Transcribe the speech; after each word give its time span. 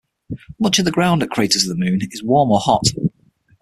Much 0.59 0.79
of 0.79 0.85
the 0.85 0.89
ground 0.89 1.21
at 1.21 1.29
Craters 1.29 1.67
of 1.69 1.69
the 1.69 1.75
Moon 1.75 1.99
is 2.01 2.23
warm 2.23 2.49
or 2.49 2.57
hot. 2.59 2.87